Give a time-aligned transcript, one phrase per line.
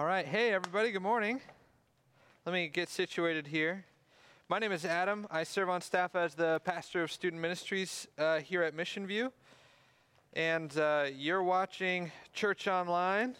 [0.00, 0.24] All right.
[0.24, 0.92] Hey, everybody.
[0.92, 1.42] Good morning.
[2.46, 3.84] Let me get situated here.
[4.48, 5.26] My name is Adam.
[5.30, 9.30] I serve on staff as the pastor of student ministries uh, here at Mission View.
[10.32, 13.36] And uh, you're watching Church Online.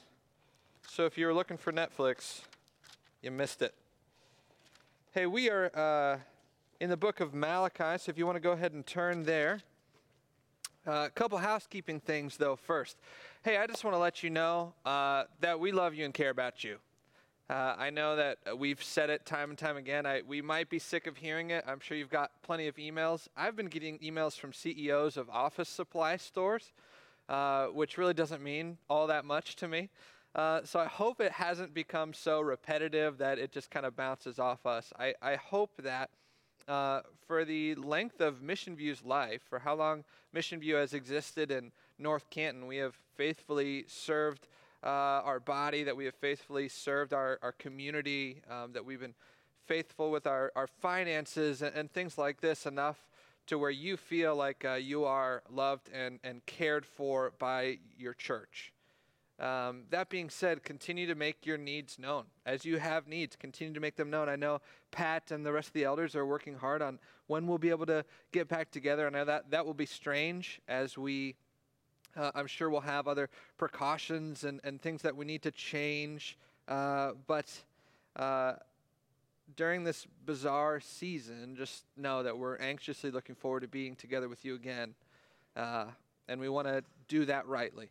[0.86, 2.42] So if you were looking for Netflix,
[3.22, 3.74] you missed it.
[5.12, 6.18] Hey, we are uh,
[6.78, 7.96] in the book of Malachi.
[7.96, 9.62] So if you want to go ahead and turn there.
[10.90, 12.96] Uh, a couple housekeeping things, though, first.
[13.44, 16.30] Hey, I just want to let you know uh, that we love you and care
[16.30, 16.78] about you.
[17.48, 20.04] Uh, I know that we've said it time and time again.
[20.04, 21.62] I, we might be sick of hearing it.
[21.64, 23.28] I'm sure you've got plenty of emails.
[23.36, 26.72] I've been getting emails from CEOs of office supply stores,
[27.28, 29.90] uh, which really doesn't mean all that much to me.
[30.34, 34.40] Uh, so I hope it hasn't become so repetitive that it just kind of bounces
[34.40, 34.92] off us.
[34.98, 36.10] I, I hope that
[36.68, 41.50] uh, for the length of Mission View's life, for how long Mission View has existed
[41.50, 44.48] in North Canton, we have faithfully served
[44.82, 49.14] uh, our body, that we have faithfully served our, our community, um, that we've been
[49.66, 53.08] faithful with our, our finances and, and, things like this enough
[53.46, 58.14] to where you feel like uh, you are loved and, and cared for by your
[58.14, 58.72] church.
[59.40, 62.24] Um, that being said, continue to make your needs known.
[62.44, 64.28] As you have needs, continue to make them known.
[64.28, 64.60] I know
[64.90, 67.86] Pat and the rest of the elders are working hard on when we'll be able
[67.86, 69.06] to get back together.
[69.06, 71.36] I know that that will be strange as we,
[72.16, 76.36] uh, I'm sure we'll have other precautions and, and things that we need to change.
[76.68, 77.50] Uh, but
[78.16, 78.54] uh,
[79.56, 84.44] during this bizarre season, just know that we're anxiously looking forward to being together with
[84.44, 84.94] you again.
[85.56, 85.86] Uh,
[86.28, 87.88] and we want to do that rightly.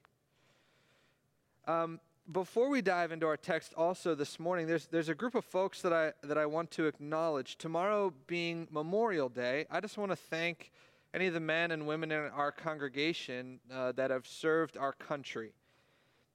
[1.70, 2.00] Um,
[2.32, 5.84] before we dive into our text, also this morning, there's there's a group of folks
[5.84, 7.60] that I that I want to acknowledge.
[7.60, 10.72] Tomorrow being Memorial Day, I just want to thank
[11.14, 15.54] any of the men and women in our congregation uh, that have served our country.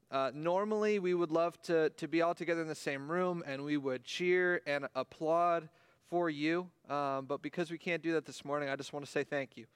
[0.09, 3.65] Uh, normally, we would love to to be all together in the same room and
[3.65, 5.69] we would cheer and applaud
[6.11, 6.71] for you.
[6.89, 9.57] Um, but because we can't do that this morning, I just want to say thank
[9.57, 9.67] you.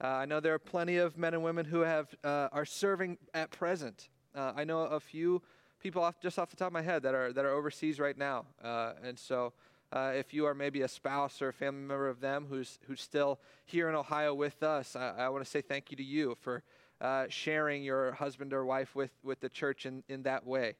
[0.00, 3.18] Uh, I know there are plenty of men and women who have uh, are serving
[3.34, 5.42] at present uh, I know a few
[5.80, 8.16] people off, just off the top of my head that are that are overseas right
[8.16, 9.52] now, uh, and so
[9.92, 13.00] uh, if you are maybe a spouse or a family member of them who's who's
[13.00, 16.36] still here in Ohio with us, I, I want to say thank you to you
[16.40, 16.62] for
[17.00, 20.74] uh, sharing your husband or wife with with the church in in that way.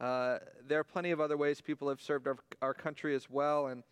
[0.00, 3.68] Uh, there are plenty of other ways people have served our, our country as well,
[3.68, 3.82] and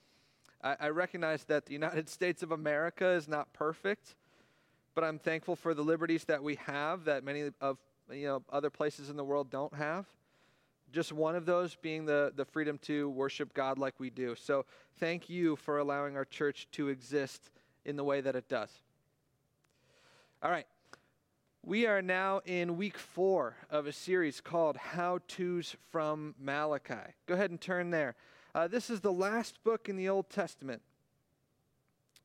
[0.63, 4.15] I, I recognize that the United States of America is not perfect,
[4.95, 7.79] but I'm thankful for the liberties that we have that many of
[8.13, 10.07] you know other places in the world don't have.
[10.93, 14.37] Just one of those being the, the freedom to worship God like we do.
[14.37, 14.65] So
[15.01, 17.51] thank you for allowing our church to exist
[17.85, 18.71] in the way that it does.
[20.43, 20.67] All right.
[21.65, 27.15] We are now in week four of a series called How To's from Malachi.
[27.27, 28.15] Go ahead and turn there.
[28.55, 30.83] Uh, this is the last book in the Old Testament.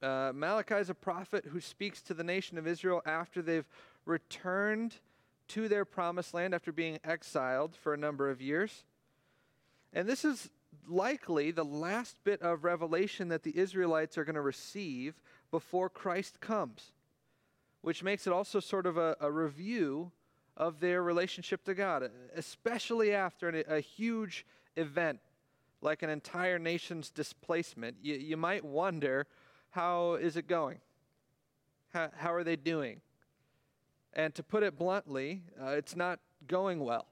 [0.02, 3.68] Uh, Malachi is a prophet who speaks to the nation of Israel after they've
[4.06, 4.96] returned
[5.50, 8.84] to their promised land after being exiled for a number of years.
[9.94, 10.50] And this is
[10.88, 15.16] likely the last bit of revelation that the Israelites are going to receive
[15.52, 16.92] before Christ comes,
[17.82, 20.12] which makes it also sort of a, a review
[20.56, 24.46] of their relationship to God, especially after an, a huge
[24.76, 25.20] event
[25.82, 27.98] like an entire nation's displacement.
[28.02, 29.28] You, you might wonder
[29.72, 30.80] how is it going?
[31.94, 33.02] How, how are they doing?
[34.14, 37.06] And to put it bluntly, uh, it's not going well.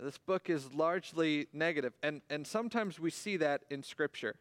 [0.00, 4.36] This book is largely negative, and, and sometimes we see that in Scripture.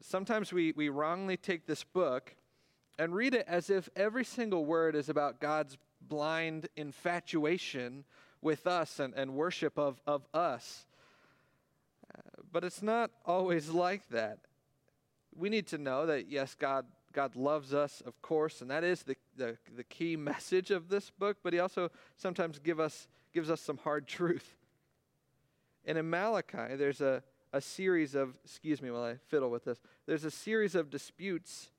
[0.00, 2.34] Sometimes we, we wrongly take this book
[2.98, 8.04] and read it as if every single word is about God's blind infatuation
[8.42, 10.86] with us and, and worship of, of us.
[12.52, 14.38] But it's not always like that.
[15.34, 19.04] We need to know that, yes, God God loves us, of course, and that is
[19.04, 23.50] the, the, the key message of this book, but he also sometimes give us, gives
[23.50, 24.56] us some hard truth.
[25.86, 27.22] And in Malachi, there's a,
[27.52, 31.70] a series of, excuse me while I fiddle with this, there's a series of disputes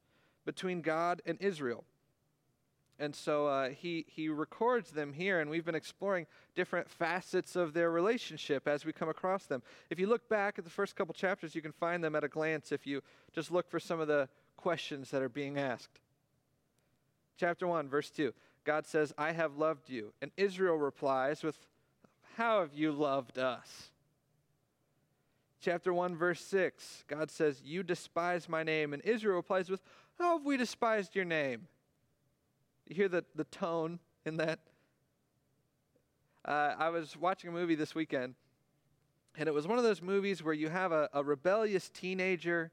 [0.45, 1.83] between God and Israel.
[2.97, 7.73] And so uh, he, he records them here, and we've been exploring different facets of
[7.73, 9.61] their relationship as we come across them.
[9.89, 12.29] If you look back at the first couple chapters, you can find them at a
[12.29, 13.01] glance if you
[13.33, 15.99] just look for some of the questions that are being asked.
[17.37, 20.13] Chapter 1, verse 2 God says, I have loved you.
[20.21, 21.57] And Israel replies with,
[22.35, 23.91] How have you loved us?
[25.61, 28.93] Chapter 1, verse 6, God says, You despise my name.
[28.93, 29.81] And Israel replies with,
[30.19, 31.67] How have we despised your name?
[32.87, 34.59] You hear the, the tone in that?
[36.43, 38.35] Uh, I was watching a movie this weekend,
[39.35, 42.71] and it was one of those movies where you have a, a rebellious teenager,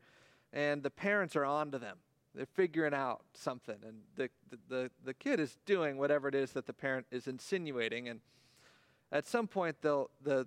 [0.52, 1.98] and the parents are on to them.
[2.34, 4.30] They're figuring out something, and the,
[4.68, 8.08] the, the, kid is doing whatever it is that the parent is insinuating.
[8.08, 8.20] And
[9.10, 10.46] at some point, they'll, the,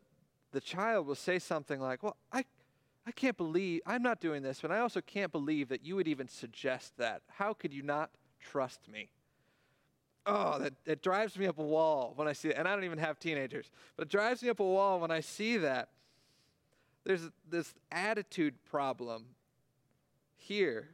[0.52, 2.46] the child will say something like, Well, I,
[3.06, 6.08] I can't believe, I'm not doing this, but I also can't believe that you would
[6.08, 7.22] even suggest that.
[7.28, 8.10] How could you not
[8.40, 9.10] trust me?
[10.26, 12.56] Oh, that, it drives me up a wall when I see it.
[12.58, 15.20] And I don't even have teenagers, but it drives me up a wall when I
[15.20, 15.90] see that.
[17.04, 19.26] There's this attitude problem
[20.36, 20.90] here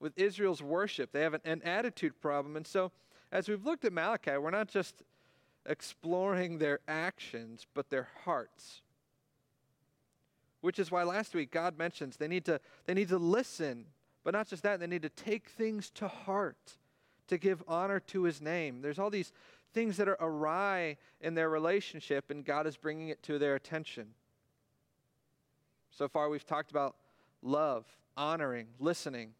[0.00, 1.12] with Israel's worship.
[1.12, 2.56] They have an, an attitude problem.
[2.56, 2.92] And so,
[3.30, 5.02] as we've looked at Malachi, we're not just
[5.66, 8.82] exploring their actions, but their hearts.
[10.60, 13.86] Which is why last week God mentions they need to, they need to listen,
[14.24, 16.78] but not just that, they need to take things to heart
[17.28, 18.80] to give honor to his name.
[18.80, 19.32] There's all these
[19.72, 24.08] things that are awry in their relationship, and God is bringing it to their attention.
[25.90, 26.96] So far, we've talked about
[27.42, 27.84] love,
[28.18, 29.30] honoring, listening.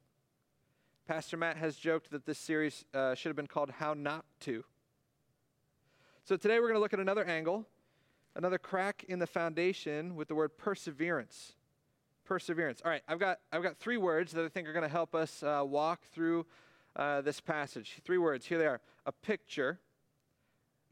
[1.09, 4.65] Pastor Matt has joked that this series uh, should have been called How Not to.
[6.25, 7.67] So today we're going to look at another angle,
[8.37, 11.55] another crack in the foundation with the word perseverance.
[12.25, 12.81] Perseverance.
[12.85, 15.13] All right, I've got, I've got three words that I think are going to help
[15.13, 16.47] us uh, walk through
[16.95, 17.97] uh, this passage.
[18.05, 18.47] Three words.
[18.47, 19.81] Here they are a picture,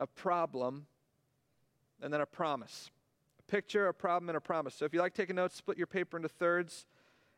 [0.00, 0.86] a problem,
[2.02, 2.90] and then a promise.
[3.38, 4.74] A picture, a problem, and a promise.
[4.74, 6.86] So if you like taking notes, split your paper into thirds.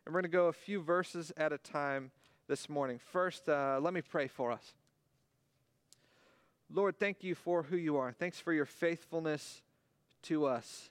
[0.05, 2.11] And we're going to go a few verses at a time
[2.47, 2.99] this morning.
[3.11, 4.73] First, uh, let me pray for us.
[6.71, 8.11] Lord, thank you for who you are.
[8.11, 9.61] Thanks for your faithfulness
[10.23, 10.89] to us.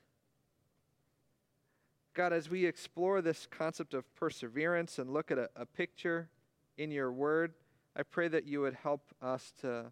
[2.14, 6.28] God, as we explore this concept of perseverance and look at a, a picture
[6.76, 7.54] in your word,
[7.96, 9.86] I pray that you would help us to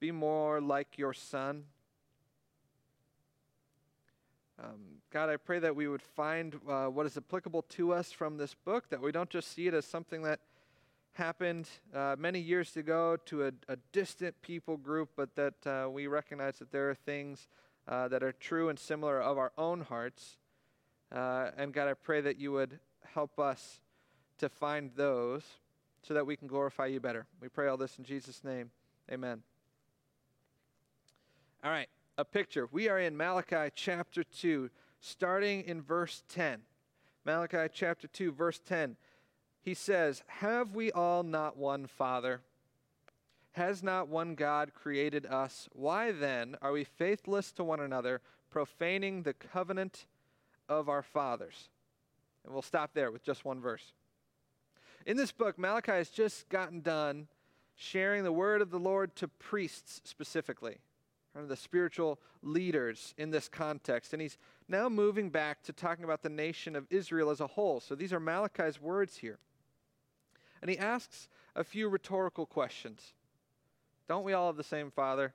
[0.00, 1.64] be more like your son.
[4.62, 8.36] Um, God, I pray that we would find uh, what is applicable to us from
[8.36, 10.40] this book, that we don't just see it as something that
[11.14, 16.06] happened uh, many years ago to a, a, distant people group, but that uh, we
[16.06, 17.48] recognize that there are things
[17.86, 20.38] uh, that are true and similar of our own hearts.
[21.12, 22.78] Uh, and God, I pray that you would
[23.14, 23.80] help us
[24.38, 25.44] to find those
[26.02, 27.26] so that we can glorify you better.
[27.40, 28.70] We pray all this in Jesus' name.
[29.10, 29.42] Amen.
[31.62, 32.68] All right, a picture.
[32.70, 34.70] We are in Malachi chapter 2,
[35.00, 36.60] starting in verse 10.
[37.24, 38.96] Malachi chapter 2, verse 10.
[39.60, 42.42] He says, Have we all not one Father?
[43.52, 45.68] Has not one God created us?
[45.72, 48.20] Why then are we faithless to one another,
[48.50, 50.06] profaning the covenant
[50.68, 51.68] of our fathers?
[52.44, 53.92] And we'll stop there with just one verse.
[55.06, 57.28] In this book, Malachi has just gotten done
[57.76, 60.78] sharing the word of the Lord to priests specifically,
[61.34, 64.12] of the spiritual leaders in this context.
[64.12, 64.38] And he's
[64.68, 67.80] now moving back to talking about the nation of Israel as a whole.
[67.80, 69.38] So these are Malachi's words here.
[70.62, 73.12] And he asks a few rhetorical questions.
[74.08, 75.34] Don't we all have the same Father?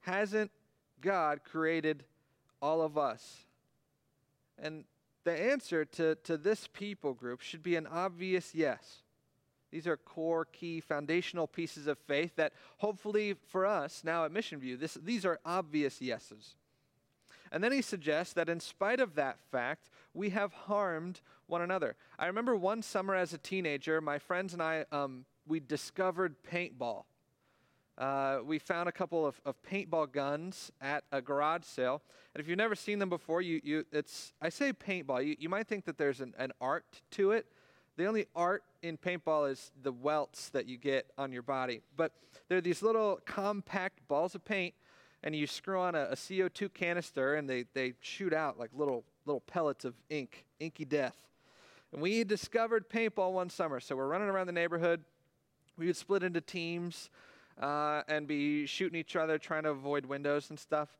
[0.00, 0.50] Hasn't
[1.00, 2.04] God created
[2.60, 3.46] all of us?
[4.58, 4.84] And
[5.24, 9.03] the answer to, to this people group should be an obvious yes.
[9.74, 14.60] These are core, key, foundational pieces of faith that hopefully for us now at Mission
[14.60, 16.54] View, this, these are obvious yeses.
[17.50, 21.96] And then he suggests that in spite of that fact, we have harmed one another.
[22.20, 27.02] I remember one summer as a teenager, my friends and I, um, we discovered paintball.
[27.98, 32.00] Uh, we found a couple of, of paintball guns at a garage sale.
[32.32, 35.26] And if you've never seen them before, you, you, it's, I say paintball.
[35.26, 37.46] You, you might think that there's an, an art to it.
[37.96, 41.80] The only art in paintball is the welts that you get on your body.
[41.96, 42.12] But
[42.48, 44.74] they're these little compact balls of paint,
[45.22, 49.04] and you screw on a, a CO2 canister, and they, they shoot out like little,
[49.24, 51.16] little pellets of ink, inky death.
[51.92, 53.80] And we discovered paintball one summer.
[53.80, 55.02] So we're running around the neighborhood.
[55.78, 57.08] We would split into teams
[57.58, 60.90] uh, and be shooting each other, trying to avoid windows and stuff.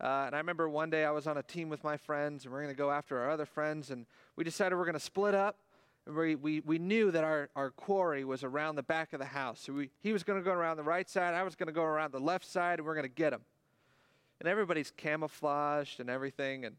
[0.00, 2.54] Uh, and I remember one day I was on a team with my friends, and
[2.54, 4.94] we are going to go after our other friends, and we decided we are going
[4.94, 5.58] to split up.
[6.08, 9.60] We, we, we knew that our, our quarry was around the back of the house.
[9.60, 11.72] So we, he was going to go around the right side, I was going to
[11.72, 13.42] go around the left side, and we're going to get him.
[14.40, 16.76] And everybody's camouflaged and everything, and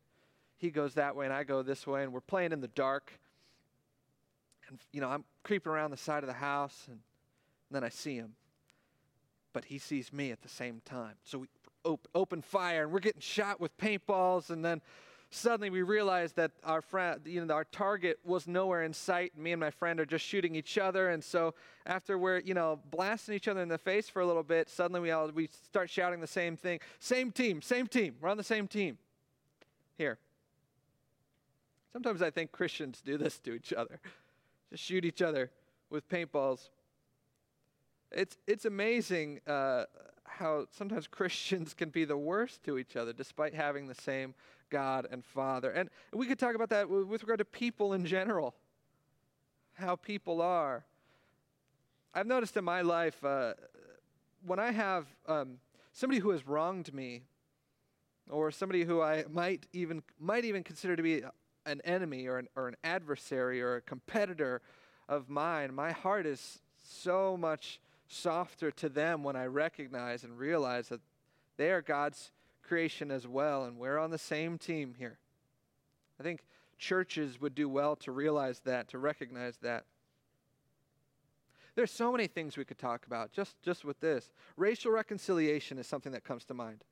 [0.57, 3.11] he goes that way, and I go this way, and we're playing in the dark.
[4.67, 7.89] And, you know, I'm creeping around the side of the house, and, and then I
[7.89, 8.33] see him
[9.53, 11.15] but he sees me at the same time.
[11.23, 11.47] So we
[11.83, 14.49] op- open fire and we're getting shot with paintballs.
[14.49, 14.81] And then
[15.31, 19.37] suddenly we realize that our friend, you know, our target was nowhere in sight.
[19.37, 21.09] Me and my friend are just shooting each other.
[21.09, 21.53] And so
[21.85, 25.01] after we're, you know, blasting each other in the face for a little bit, suddenly
[25.01, 26.79] we all we start shouting the same thing.
[26.99, 28.15] Same team, same team.
[28.19, 28.97] We're on the same team.
[29.97, 30.17] Here.
[31.93, 33.99] Sometimes I think Christians do this to each other.
[34.71, 35.51] Just shoot each other
[35.89, 36.69] with paintballs.
[38.11, 39.85] It's it's amazing uh,
[40.23, 44.33] how sometimes Christians can be the worst to each other despite having the same
[44.69, 45.71] God and Father.
[45.71, 48.55] And we could talk about that with regard to people in general,
[49.73, 50.85] how people are.
[52.13, 53.53] I've noticed in my life uh,
[54.45, 55.57] when I have um,
[55.93, 57.23] somebody who has wronged me,
[58.29, 61.23] or somebody who I might even might even consider to be
[61.65, 64.61] an enemy or an, or an adversary or a competitor
[65.07, 70.89] of mine, my heart is so much softer to them when I recognize and realize
[70.89, 71.01] that
[71.57, 72.31] they are God's
[72.69, 75.17] creation as well, and we're on the same team here.
[76.19, 76.41] I think
[76.77, 79.85] churches would do well to realize that, to recognize that.
[81.73, 84.29] There's so many things we could talk about just, just with this.
[84.55, 86.83] Racial reconciliation is something that comes to mind.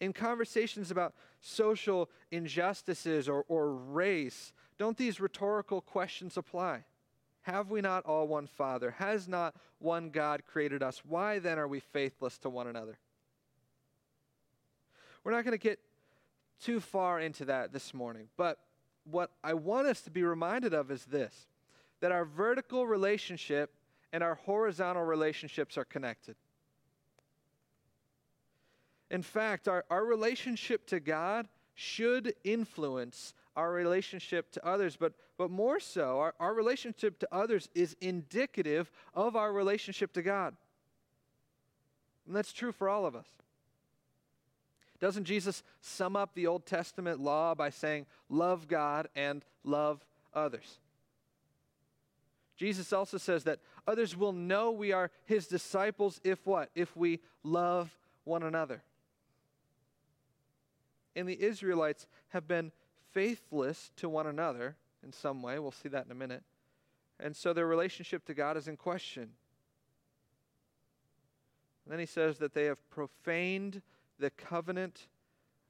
[0.00, 6.84] In conversations about social injustices or, or race, don't these rhetorical questions apply?
[7.42, 8.90] Have we not all one Father?
[8.98, 11.02] Has not one God created us?
[11.06, 12.98] Why then are we faithless to one another?
[15.26, 15.80] We're not going to get
[16.62, 18.60] too far into that this morning, but
[19.10, 21.48] what I want us to be reminded of is this
[21.98, 23.74] that our vertical relationship
[24.12, 26.36] and our horizontal relationships are connected.
[29.10, 35.50] In fact, our, our relationship to God should influence our relationship to others, but, but
[35.50, 40.54] more so, our, our relationship to others is indicative of our relationship to God.
[42.28, 43.26] And that's true for all of us.
[45.00, 50.78] Doesn't Jesus sum up the Old Testament law by saying, love God and love others?
[52.56, 56.70] Jesus also says that others will know we are his disciples if what?
[56.74, 58.82] If we love one another.
[61.14, 62.72] And the Israelites have been
[63.12, 65.58] faithless to one another in some way.
[65.58, 66.42] We'll see that in a minute.
[67.20, 69.30] And so their relationship to God is in question.
[71.84, 73.80] And then he says that they have profaned
[74.18, 75.08] the covenant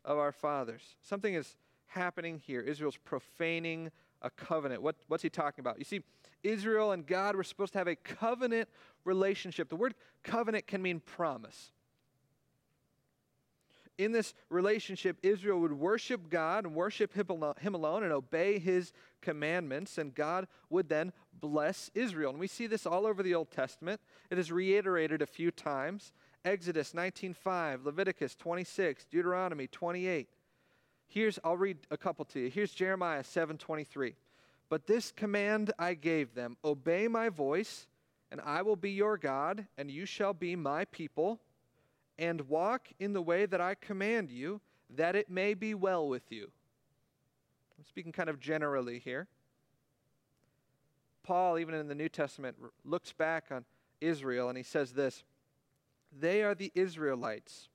[0.05, 0.97] of our fathers.
[1.03, 2.61] Something is happening here.
[2.61, 3.91] Israel's profaning
[4.23, 4.83] a covenant.
[4.83, 5.79] What, what's he talking about?
[5.79, 6.03] You see,
[6.43, 8.69] Israel and God were supposed to have a covenant
[9.05, 9.69] relationship.
[9.69, 11.73] The word covenant can mean promise.
[13.99, 19.97] In this relationship, Israel would worship God and worship Him alone and obey His commandments,
[19.97, 22.31] and God would then bless Israel.
[22.31, 24.01] And we see this all over the Old Testament.
[24.31, 26.13] It is reiterated a few times.
[26.47, 30.29] Exodus 19:5, Leviticus 26, Deuteronomy 28.
[31.09, 32.51] Here's I'll read a couple to you.
[32.51, 34.15] Here's Jeremiah 7:23.
[34.69, 37.89] But this command I gave them, obey my voice,
[38.31, 41.41] and I will be your God, and you shall be my people,
[42.17, 44.61] and walk in the way that I command you,
[44.91, 46.53] that it may be well with you.
[47.77, 49.27] I'm speaking kind of generally here.
[51.25, 53.65] Paul, even in the New Testament, looks back on
[54.01, 55.25] Israel and he says this
[56.21, 57.69] they are the Israelites,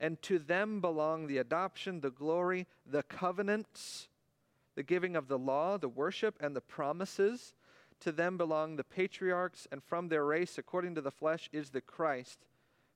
[0.00, 4.08] and to them belong the adoption, the glory, the covenants,
[4.74, 7.54] the giving of the law, the worship, and the promises.
[8.00, 11.80] To them belong the patriarchs, and from their race, according to the flesh, is the
[11.80, 12.46] Christ,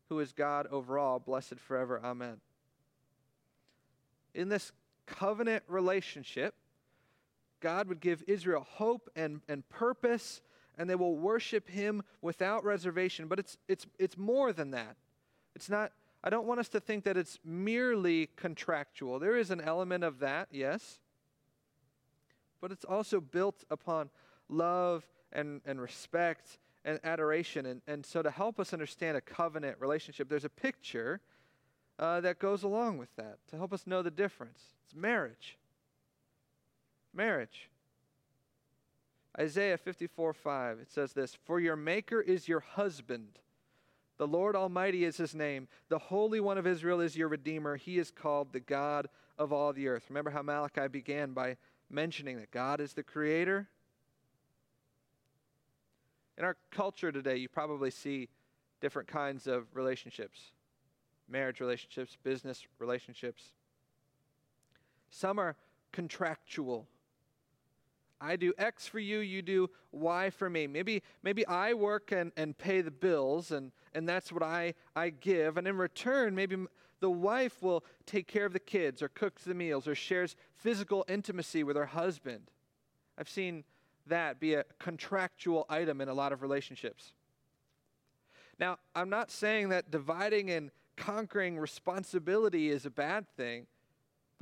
[0.08, 2.00] who is God over all, blessed forever.
[2.04, 2.40] Amen.
[4.34, 4.70] In this
[5.06, 6.54] covenant relationship,
[7.60, 10.40] God would give Israel hope and, and purpose
[10.82, 13.28] and they will worship him without reservation.
[13.28, 14.96] But it's, it's, it's more than that.
[15.54, 15.92] It's not,
[16.24, 19.20] I don't want us to think that it's merely contractual.
[19.20, 20.98] There is an element of that, yes.
[22.60, 24.10] But it's also built upon
[24.48, 27.64] love and, and respect and adoration.
[27.64, 31.20] And, and so, to help us understand a covenant relationship, there's a picture
[32.00, 34.60] uh, that goes along with that to help us know the difference.
[34.84, 35.58] It's marriage.
[37.14, 37.70] Marriage.
[39.38, 43.38] Isaiah 54 5, it says this For your Maker is your husband.
[44.18, 45.68] The Lord Almighty is his name.
[45.88, 47.76] The Holy One of Israel is your Redeemer.
[47.76, 49.08] He is called the God
[49.38, 50.04] of all the earth.
[50.10, 51.56] Remember how Malachi began by
[51.90, 53.68] mentioning that God is the creator?
[56.36, 58.28] In our culture today, you probably see
[58.80, 60.52] different kinds of relationships
[61.28, 63.52] marriage relationships, business relationships.
[65.08, 65.56] Some are
[65.90, 66.86] contractual
[68.22, 70.66] I do X for you, you do Y for me.
[70.66, 75.10] Maybe, maybe I work and, and pay the bills, and, and that's what I, I
[75.10, 75.56] give.
[75.56, 76.56] And in return, maybe
[77.00, 81.04] the wife will take care of the kids, or cooks the meals, or shares physical
[81.08, 82.44] intimacy with her husband.
[83.18, 83.64] I've seen
[84.06, 87.12] that be a contractual item in a lot of relationships.
[88.58, 93.66] Now, I'm not saying that dividing and conquering responsibility is a bad thing.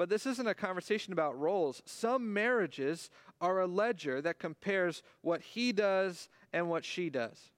[0.00, 1.82] But this isn't a conversation about roles.
[1.84, 7.50] Some marriages are a ledger that compares what he does and what she does.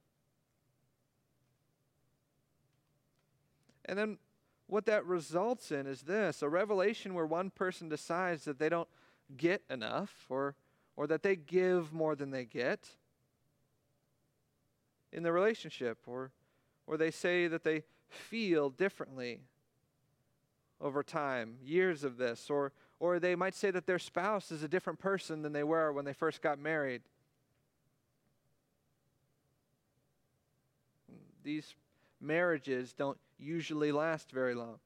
[3.84, 4.18] And then
[4.66, 8.88] what that results in is this a revelation where one person decides that they don't
[9.36, 10.56] get enough or,
[10.96, 12.88] or that they give more than they get
[15.12, 16.32] in the relationship, or,
[16.88, 19.42] or they say that they feel differently
[20.82, 24.68] over time, years of this, or, or they might say that their spouse is a
[24.68, 27.02] different person than they were when they first got married.
[31.44, 31.74] These
[32.20, 34.78] marriages don't usually last very long.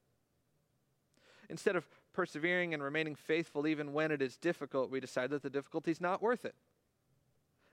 [1.49, 5.49] Instead of persevering and remaining faithful even when it is difficult, we decide that the
[5.49, 6.55] difficulty is not worth it.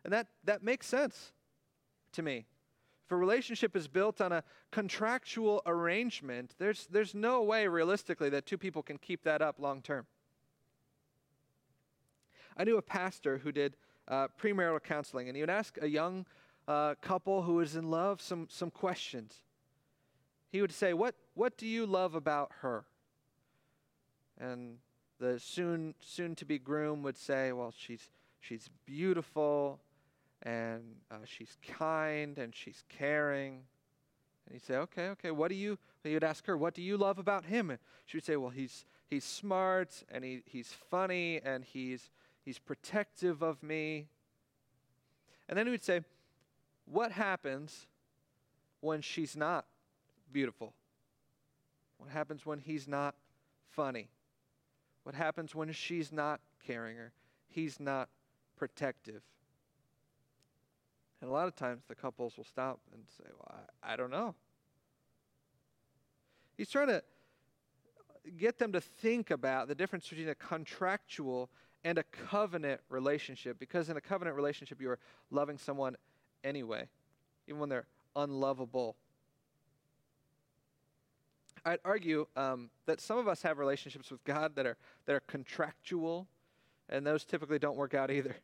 [0.03, 1.33] And that, that makes sense
[2.13, 2.47] to me.
[3.07, 8.47] If a relationship is built on a contractual arrangement, there's, there's no way realistically that
[8.47, 10.07] two people can keep that up long term.
[12.57, 13.77] I knew a pastor who did
[14.09, 16.25] uh, premarital counseling, and he would ask a young
[16.67, 19.43] uh, couple was in love some, some questions.
[20.51, 22.85] He would say, what, what do you love about her?
[24.39, 24.79] And
[25.19, 28.09] the soon, soon to be groom would say, Well, she's,
[28.41, 29.81] she's beautiful
[30.45, 33.63] and uh, she's kind and she's caring.
[34.47, 36.97] And he'd say, okay, okay, what do you, he would ask her, what do you
[36.97, 37.71] love about him?
[37.71, 42.11] And she would say, well, he's, he's smart and he, he's funny and he's,
[42.45, 44.09] he's protective of me.
[45.49, 46.03] And then he would say,
[46.85, 47.87] what happens
[48.81, 49.65] when she's not
[50.31, 50.75] beautiful?
[51.97, 53.15] What happens when he's not
[53.71, 54.11] funny?
[55.05, 57.13] What happens when she's not caring or
[57.49, 58.11] he's not
[58.57, 59.23] protective?
[61.25, 64.11] And a lot of times the couples will stop and say, Well, I, I don't
[64.11, 64.35] know.
[66.59, 67.03] He's trying to
[68.37, 71.49] get them to think about the difference between a contractual
[71.83, 74.99] and a covenant relationship because in a covenant relationship you are
[75.31, 75.97] loving someone
[76.43, 76.87] anyway
[77.49, 78.97] even when they're unlovable
[81.67, 85.21] i'd argue um, that some of us have relationships with god that are that are
[85.21, 86.27] contractual
[86.89, 88.37] and those typically don't work out either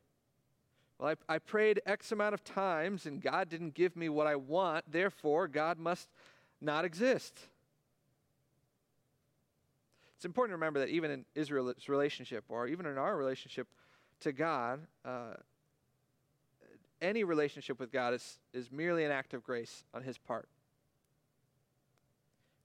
[1.01, 4.37] well, I, I prayed X amount of times and God didn't give me what I
[4.37, 6.09] want, therefore, God must
[6.61, 7.39] not exist.
[10.17, 13.67] It's important to remember that even in Israel's relationship, or even in our relationship
[14.21, 15.33] to God, uh,
[17.01, 20.47] any relationship with God is, is merely an act of grace on His part.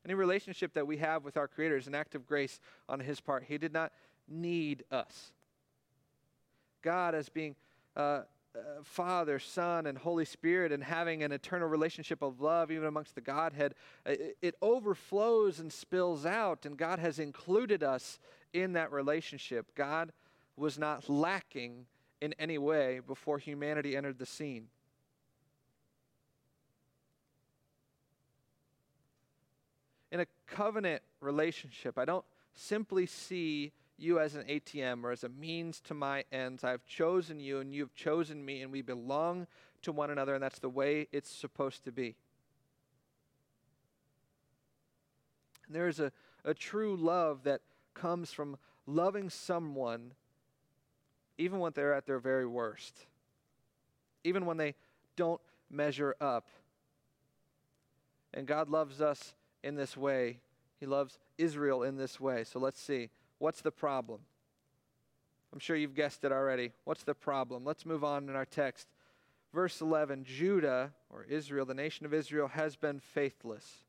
[0.03, 3.21] Any relationship that we have with our Creator is an act of grace on His
[3.21, 3.45] part.
[3.47, 3.93] He did not
[4.27, 5.31] need us.
[6.81, 7.55] God, as being
[7.95, 8.23] uh, uh,
[8.83, 13.21] Father, Son, and Holy Spirit, and having an eternal relationship of love, even amongst the
[13.21, 18.19] Godhead, uh, it, it overflows and spills out, and God has included us
[18.53, 19.75] in that relationship.
[19.75, 20.11] God
[20.55, 21.85] was not lacking
[22.21, 24.67] in any way before humanity entered the scene.
[30.11, 35.29] In a covenant relationship, I don't simply see you as an ATM or as a
[35.29, 36.63] means to my ends.
[36.63, 39.47] I've chosen you and you've chosen me, and we belong
[39.83, 42.15] to one another, and that's the way it's supposed to be.
[45.67, 46.11] And there is a,
[46.43, 47.61] a true love that
[47.93, 50.13] comes from loving someone
[51.37, 53.05] even when they're at their very worst,
[54.23, 54.75] even when they
[55.15, 56.47] don't measure up.
[58.33, 60.39] And God loves us in this way.
[60.79, 62.43] He loves Israel in this way.
[62.43, 63.09] So let's see.
[63.39, 64.21] What's the problem?
[65.53, 66.71] I'm sure you've guessed it already.
[66.83, 67.63] What's the problem?
[67.63, 68.87] Let's move on in our text.
[69.53, 73.83] Verse 11 Judah, or Israel, the nation of Israel, has been faithless.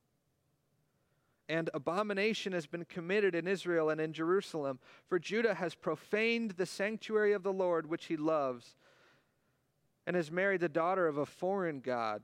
[1.49, 4.79] And abomination has been committed in Israel and in Jerusalem.
[5.09, 8.77] For Judah has profaned the sanctuary of the Lord, which he loves,
[10.07, 12.23] and has married the daughter of a foreign God.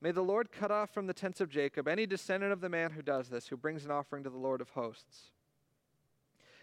[0.00, 2.92] May the Lord cut off from the tents of Jacob any descendant of the man
[2.92, 5.30] who does this, who brings an offering to the Lord of hosts.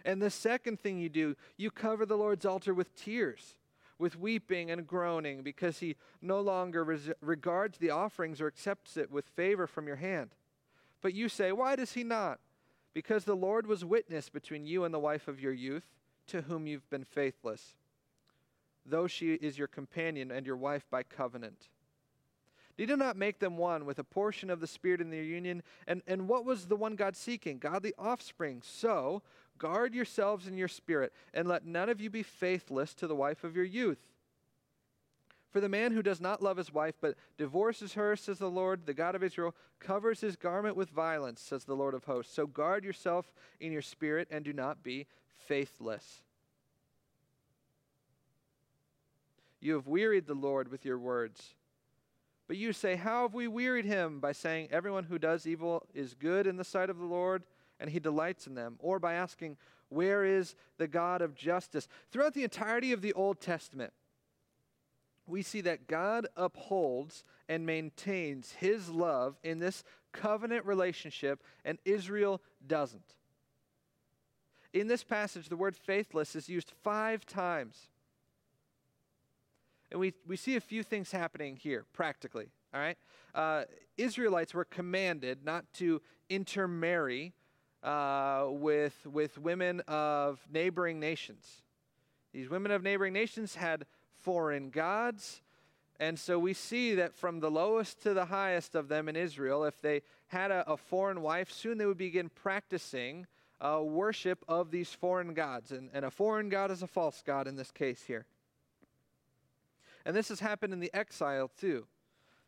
[0.05, 3.55] And the second thing you do, you cover the Lord's altar with tears,
[3.99, 9.11] with weeping and groaning, because he no longer res- regards the offerings or accepts it
[9.11, 10.35] with favor from your hand.
[11.01, 12.39] But you say, Why does he not?
[12.93, 15.85] Because the Lord was witness between you and the wife of your youth,
[16.27, 17.75] to whom you've been faithless.
[18.89, 21.67] though she is your companion and your wife by covenant.
[22.77, 25.63] Did he not make them one with a portion of the Spirit in their union?
[25.87, 27.57] And, and what was the one God seeking?
[27.57, 28.61] Godly offspring.
[28.63, 29.23] So
[29.57, 33.43] guard yourselves in your spirit, and let none of you be faithless to the wife
[33.43, 33.99] of your youth.
[35.49, 38.85] For the man who does not love his wife, but divorces her, says the Lord,
[38.85, 42.33] the God of Israel, covers his garment with violence, says the Lord of hosts.
[42.33, 46.21] So guard yourself in your spirit, and do not be faithless.
[49.59, 51.55] You have wearied the Lord with your words.
[52.47, 54.19] But you say, How have we wearied him?
[54.19, 57.43] By saying, Everyone who does evil is good in the sight of the Lord,
[57.79, 58.75] and he delights in them.
[58.79, 59.57] Or by asking,
[59.89, 61.87] Where is the God of justice?
[62.11, 63.93] Throughout the entirety of the Old Testament,
[65.25, 72.41] we see that God upholds and maintains his love in this covenant relationship, and Israel
[72.65, 73.15] doesn't.
[74.73, 77.89] In this passage, the word faithless is used five times.
[79.91, 82.49] And we, we see a few things happening here, practically.
[82.73, 82.97] All right?
[83.33, 83.63] Uh,
[83.97, 87.33] Israelites were commanded not to intermarry
[87.83, 91.61] uh, with, with women of neighboring nations.
[92.33, 93.85] These women of neighboring nations had
[94.15, 95.41] foreign gods.
[95.99, 99.63] And so we see that from the lowest to the highest of them in Israel,
[99.63, 103.25] if they had a, a foreign wife, soon they would begin practicing
[103.59, 105.71] uh, worship of these foreign gods.
[105.71, 108.25] And, and a foreign god is a false god in this case here.
[110.05, 111.87] And this has happened in the exile too.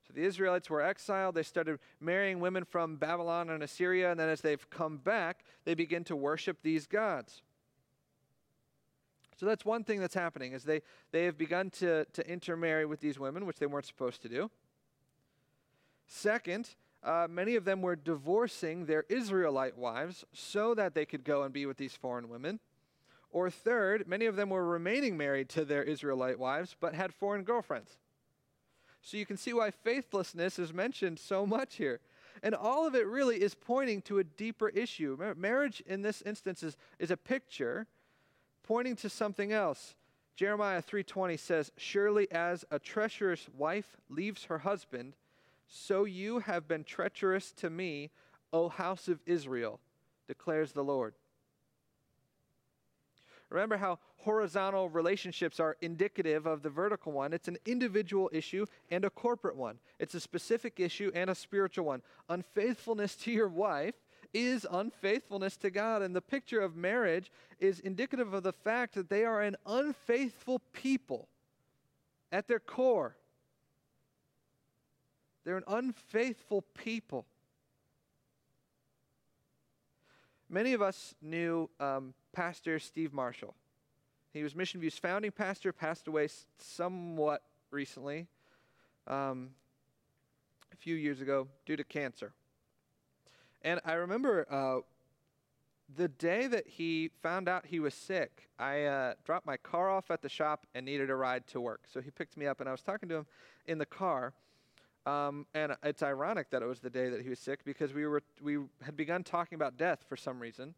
[0.09, 1.35] So the Israelites were exiled.
[1.35, 4.09] They started marrying women from Babylon and Assyria.
[4.09, 7.43] And then as they've come back, they begin to worship these gods.
[9.37, 13.01] So that's one thing that's happening is they, they have begun to, to intermarry with
[13.01, 14.49] these women, which they weren't supposed to do.
[16.07, 16.69] Second,
[17.03, 21.53] uh, many of them were divorcing their Israelite wives so that they could go and
[21.53, 22.59] be with these foreign women.
[23.31, 27.43] Or third, many of them were remaining married to their Israelite wives but had foreign
[27.43, 27.99] girlfriends.
[29.01, 31.99] So you can see why faithlessness is mentioned so much here.
[32.43, 35.17] And all of it really is pointing to a deeper issue.
[35.35, 37.87] Marriage in this instance is, is a picture
[38.63, 39.95] pointing to something else.
[40.35, 45.15] Jeremiah 3:20 says, "Surely as a treacherous wife leaves her husband,
[45.67, 48.11] so you have been treacherous to me,
[48.53, 49.81] O house of Israel,"
[50.27, 51.15] declares the Lord.
[53.49, 57.33] Remember how horizontal relationships are indicative of the vertical one.
[57.33, 59.79] It's an individual issue and a corporate one.
[59.97, 62.01] It's a specific issue and a spiritual one.
[62.29, 63.95] Unfaithfulness to your wife
[64.33, 66.03] is unfaithfulness to God.
[66.03, 70.61] And the picture of marriage is indicative of the fact that they are an unfaithful
[70.73, 71.27] people
[72.31, 73.15] at their core.
[75.43, 77.25] They're an unfaithful people.
[80.49, 83.53] Many of us knew um, Pastor Steve Marshall.
[84.33, 88.25] He was Mission View's founding pastor, passed away somewhat recently,
[89.07, 89.49] um,
[90.73, 92.33] a few years ago, due to cancer.
[93.61, 94.79] And I remember uh,
[95.95, 100.09] the day that he found out he was sick, I uh, dropped my car off
[100.09, 101.81] at the shop and needed a ride to work.
[101.91, 103.25] So he picked me up, and I was talking to him
[103.67, 104.33] in the car.
[105.05, 108.05] Um, and it's ironic that it was the day that he was sick because we
[108.05, 110.75] were we had begun talking about death for some reason.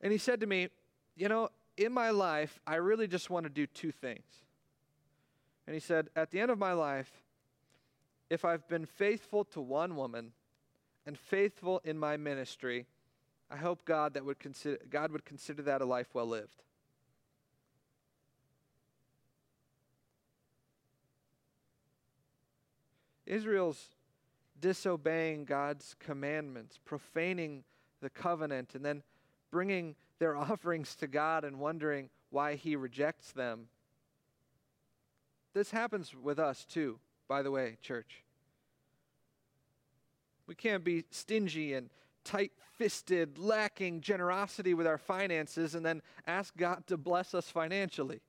[0.00, 0.68] And he said to me,
[1.14, 4.44] "You know, in my life, I really just want to do two things."
[5.66, 7.22] And he said, "At the end of my life,
[8.30, 10.32] if I've been faithful to one woman
[11.04, 12.86] and faithful in my ministry,
[13.50, 16.62] I hope God that would consider God would consider that a life well lived."
[23.26, 23.90] Israel's
[24.60, 27.64] disobeying God's commandments, profaning
[28.00, 29.02] the covenant, and then
[29.50, 33.68] bringing their offerings to God and wondering why He rejects them.
[35.54, 38.22] This happens with us too, by the way, church.
[40.46, 41.90] We can't be stingy and
[42.24, 48.20] tight fisted, lacking generosity with our finances, and then ask God to bless us financially.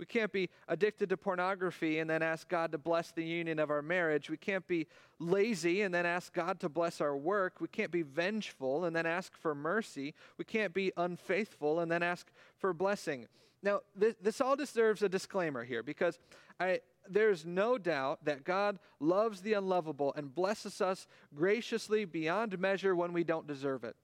[0.00, 3.70] We can't be addicted to pornography and then ask God to bless the union of
[3.70, 4.30] our marriage.
[4.30, 4.86] We can't be
[5.18, 7.60] lazy and then ask God to bless our work.
[7.60, 10.14] We can't be vengeful and then ask for mercy.
[10.38, 13.26] We can't be unfaithful and then ask for blessing.
[13.62, 16.18] Now, this, this all deserves a disclaimer here because
[16.58, 22.96] I, there's no doubt that God loves the unlovable and blesses us graciously beyond measure
[22.96, 23.96] when we don't deserve it.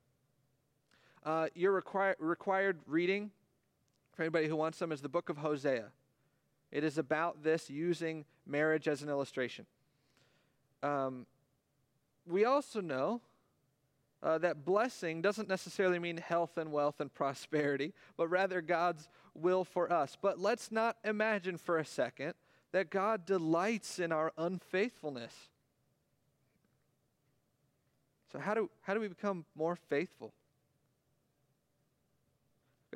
[1.25, 3.31] Uh, your requir- required reading
[4.17, 5.93] for anybody who wants them, is the book of Hosea.
[6.73, 9.67] It is about this using marriage as an illustration.
[10.83, 11.27] Um,
[12.27, 13.21] we also know
[14.23, 19.65] uh, that blessing doesn't necessarily mean health and wealth and prosperity, but rather God's will
[19.65, 20.17] for us.
[20.21, 22.35] But let's not imagine for a second
[22.73, 25.35] that God delights in our unfaithfulness.
[28.33, 30.33] So, how do, how do we become more faithful?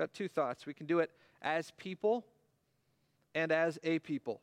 [0.00, 0.64] Got two thoughts.
[0.64, 1.10] We can do it
[1.42, 2.24] as people
[3.34, 4.40] and as a people.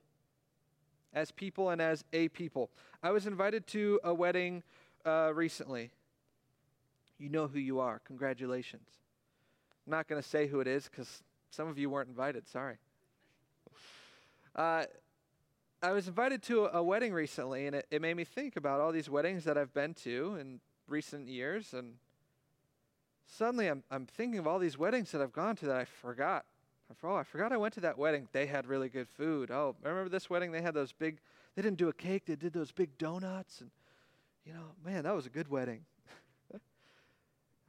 [1.15, 2.69] As people and as a people.
[3.01, 4.61] I was invited to a wedding
[5.03, 5.89] uh, recently.
[7.17, 8.01] You know who you are.
[8.05, 8.87] Congratulations.
[9.87, 12.47] I'm not going to say who it is because some of you weren't invited.
[12.47, 12.77] Sorry.
[14.55, 14.83] Uh,
[15.81, 18.79] I was invited to a, a wedding recently, and it, it, made me think about
[18.79, 21.73] all these weddings that I've been to in recent years.
[21.73, 21.95] And
[23.27, 26.45] suddenly I'm, I'm thinking of all these weddings that I've gone to that I forgot.
[27.03, 28.27] Oh, I forgot I went to that wedding.
[28.31, 29.51] They had really good food.
[29.51, 30.51] Oh, remember this wedding?
[30.51, 31.19] They had those big,
[31.55, 33.61] they didn't do a cake, they did those big donuts.
[33.61, 33.69] And,
[34.45, 35.81] you know, man, that was a good wedding.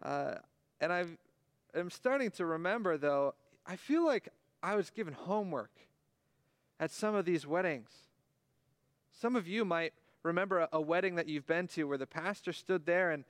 [0.03, 0.35] uh,
[0.81, 1.05] and i
[1.75, 3.35] I'm starting to remember, though,
[3.67, 4.29] I feel like
[4.63, 5.71] I was given homework
[6.81, 7.91] at some of these weddings.
[9.21, 9.93] Some of you might
[10.23, 13.25] remember a, a wedding that you've been to where the pastor stood there and,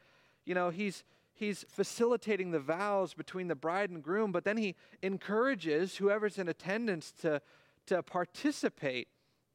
[0.44, 1.02] you know, he's
[1.38, 6.48] he's facilitating the vows between the bride and groom, but then he encourages whoever's in
[6.48, 7.40] attendance to,
[7.86, 9.08] to participate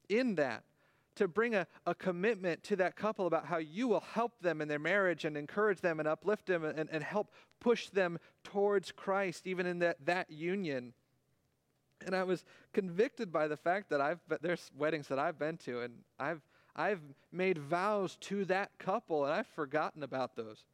[0.09, 0.63] in that,
[1.15, 4.67] to bring a, a commitment to that couple about how you will help them in
[4.67, 9.45] their marriage and encourage them and uplift them and, and help push them towards Christ,
[9.45, 10.93] even in that, that union.
[12.05, 12.43] And I was
[12.73, 16.41] convicted by the fact that I've there's weddings that I've been to, and I've
[16.75, 20.65] I've made vows to that couple, and I've forgotten about those.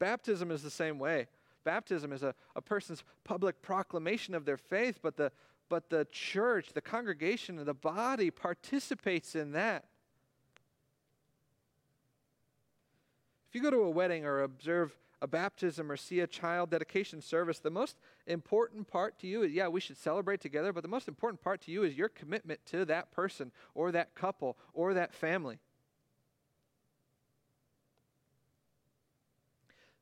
[0.00, 1.28] Baptism is the same way.
[1.62, 5.30] Baptism is a, a person's public proclamation of their faith, but the,
[5.68, 9.84] but the church, the congregation, and the body participates in that.
[13.48, 17.20] If you go to a wedding or observe a baptism or see a child dedication
[17.20, 20.88] service, the most important part to you is yeah, we should celebrate together, but the
[20.88, 24.94] most important part to you is your commitment to that person or that couple or
[24.94, 25.58] that family.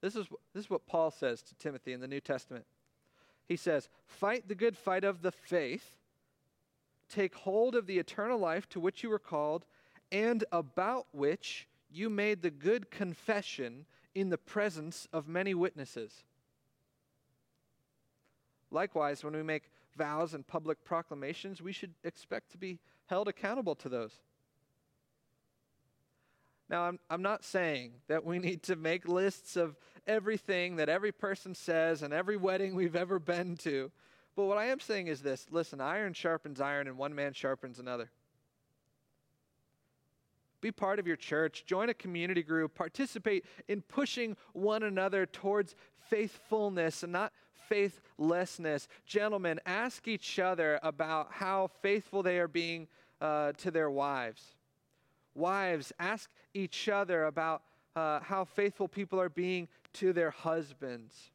[0.01, 2.65] This is, this is what Paul says to Timothy in the New Testament.
[3.47, 5.97] He says, Fight the good fight of the faith,
[7.09, 9.65] take hold of the eternal life to which you were called,
[10.13, 16.23] and about which you made the good confession in the presence of many witnesses.
[18.71, 23.75] Likewise, when we make vows and public proclamations, we should expect to be held accountable
[23.75, 24.21] to those.
[26.68, 29.76] Now, I'm, I'm not saying that we need to make lists of
[30.07, 33.90] everything that every person says and every wedding we've ever been to.
[34.37, 37.78] But what I am saying is this listen, iron sharpens iron, and one man sharpens
[37.78, 38.11] another.
[40.61, 45.76] Be part of your church, join a community group, participate in pushing one another towards
[46.09, 47.33] faithfulness and not
[47.68, 48.88] faithlessness.
[49.07, 52.88] Gentlemen, ask each other about how faithful they are being
[53.20, 54.57] uh, to their wives.
[55.38, 57.62] Wives, ask each other about
[57.96, 61.31] uh, how faithful people are being to their husbands.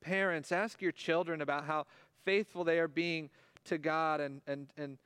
[0.00, 1.86] Parents, ask your children about how
[2.24, 3.30] faithful they are being
[3.64, 4.98] to God and, and, and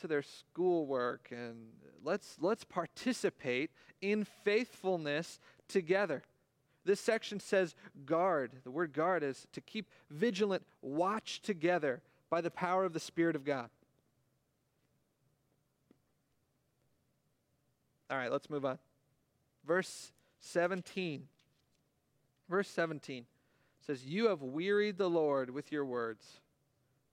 [0.00, 1.28] to their schoolwork.
[1.30, 1.68] And
[2.02, 6.22] let's, let's participate in faithfulness together.
[6.84, 7.74] This section says
[8.06, 8.52] guard.
[8.64, 13.36] The word guard is to keep vigilant watch together by the power of the Spirit
[13.36, 13.68] of God.
[18.10, 18.78] All right, let's move on.
[19.64, 21.28] Verse 17.
[22.48, 23.24] Verse 17
[23.86, 26.40] says, You have wearied the Lord with your words.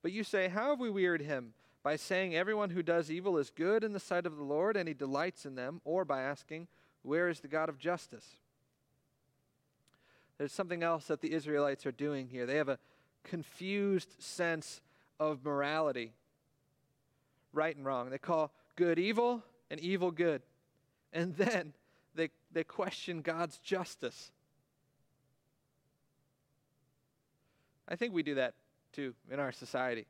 [0.02, 1.54] But you say, How have we wearied him?
[1.84, 4.88] By saying, Everyone who does evil is good in the sight of the Lord, and
[4.88, 6.68] he delights in them, or by asking,
[7.04, 8.26] Where is the God of justice?
[10.40, 12.46] There's something else that the Israelites are doing here.
[12.46, 12.80] They have a
[13.24, 14.82] confused sense
[15.20, 16.14] of morality,
[17.54, 18.10] right and wrong.
[18.10, 20.42] They call good evil and evil good
[21.14, 21.74] and then
[22.16, 24.32] they, they question God's justice.
[27.88, 28.54] I think we do that
[28.92, 30.06] too in our society.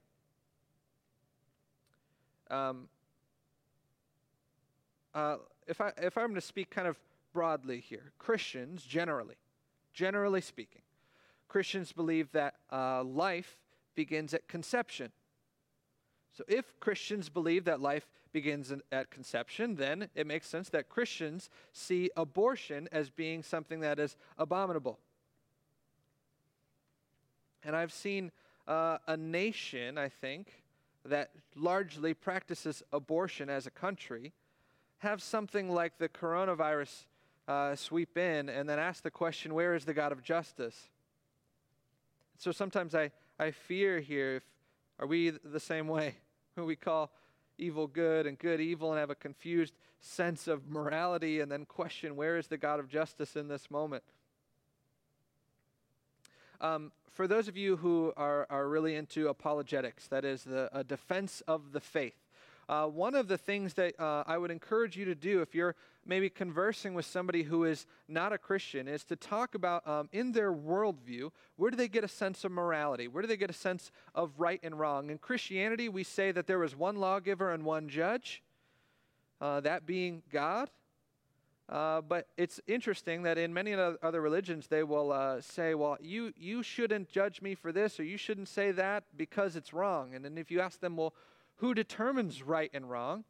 [2.49, 2.87] Um,
[5.13, 6.97] uh, if, I, if I'm going to speak kind of
[7.33, 9.35] broadly here, Christians generally,
[9.93, 10.81] generally speaking,
[11.47, 13.57] Christians believe that uh, life
[13.95, 15.11] begins at conception.
[16.37, 20.87] So if Christians believe that life begins in, at conception, then it makes sense that
[20.87, 24.99] Christians see abortion as being something that is abominable.
[27.63, 28.31] And I've seen
[28.67, 30.61] uh, a nation, I think,
[31.05, 34.31] that largely practices abortion as a country
[34.99, 37.05] have something like the coronavirus
[37.47, 40.89] uh, sweep in and then ask the question, where is the God of justice?
[42.37, 44.43] So sometimes I, I fear here, if,
[44.99, 46.13] are we the same way?
[46.57, 47.11] Who we call
[47.59, 52.15] evil good and good evil and have a confused sense of morality and then question,
[52.15, 54.01] where is the God of justice in this moment?
[56.59, 60.83] Um, for those of you who are, are really into apologetics, that is the a
[60.83, 62.25] defense of the faith,
[62.67, 65.75] uh, one of the things that uh, I would encourage you to do if you're
[66.07, 70.31] maybe conversing with somebody who is not a Christian is to talk about um, in
[70.31, 73.07] their worldview, where do they get a sense of morality?
[73.07, 75.09] Where do they get a sense of right and wrong?
[75.09, 78.41] In Christianity, we say that there was one lawgiver and one judge,
[79.41, 80.69] uh, that being God.
[81.69, 86.31] Uh, but it's interesting that in many other religions, they will uh, say, well, you,
[86.37, 90.15] you shouldn't judge me for this, or you shouldn't say that because it's wrong.
[90.15, 91.13] And then if you ask them, well,
[91.57, 93.25] who determines right and wrong?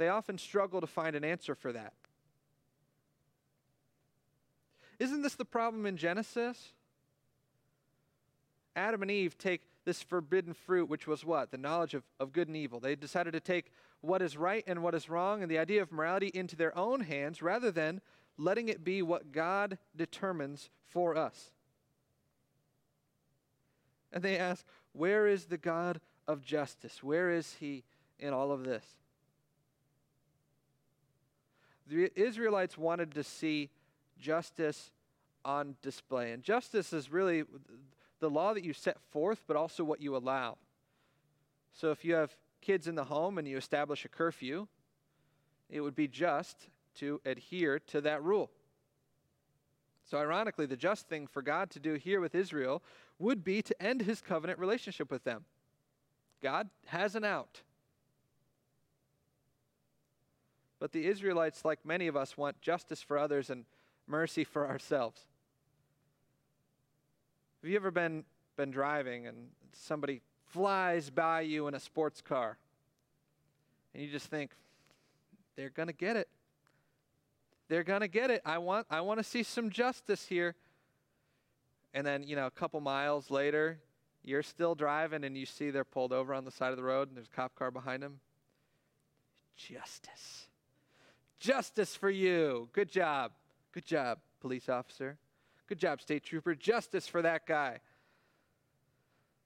[0.00, 1.92] They often struggle to find an answer for that.
[4.98, 6.72] Isn't this the problem in Genesis?
[8.74, 11.50] Adam and Eve take this forbidden fruit, which was what?
[11.50, 12.80] The knowledge of, of good and evil.
[12.80, 15.92] They decided to take what is right and what is wrong and the idea of
[15.92, 18.00] morality into their own hands rather than
[18.38, 21.50] letting it be what God determines for us.
[24.10, 27.02] And they ask, Where is the God of justice?
[27.02, 27.84] Where is he
[28.18, 28.96] in all of this?
[31.90, 33.68] The Israelites wanted to see
[34.18, 34.92] justice
[35.44, 36.32] on display.
[36.32, 37.44] And justice is really
[38.20, 40.56] the law that you set forth, but also what you allow.
[41.72, 44.68] So if you have kids in the home and you establish a curfew,
[45.68, 48.50] it would be just to adhere to that rule.
[50.04, 52.82] So, ironically, the just thing for God to do here with Israel
[53.20, 55.44] would be to end his covenant relationship with them.
[56.42, 57.62] God has an out.
[60.80, 63.64] But the Israelites, like many of us, want justice for others and
[64.06, 65.20] mercy for ourselves.
[67.62, 68.24] Have you ever been,
[68.56, 72.56] been driving and somebody flies by you in a sports car?
[73.94, 74.52] And you just think,
[75.56, 76.28] they're going to get it.
[77.68, 78.40] They're going to get it.
[78.46, 80.54] I want, I want to see some justice here.
[81.92, 83.78] And then, you know, a couple miles later,
[84.24, 87.08] you're still driving and you see they're pulled over on the side of the road
[87.08, 88.20] and there's a cop car behind them.
[89.56, 90.46] Justice.
[91.40, 92.68] Justice for you.
[92.72, 93.32] Good job.
[93.72, 95.16] Good job, police officer.
[95.68, 96.54] Good job, state trooper.
[96.54, 97.78] Justice for that guy.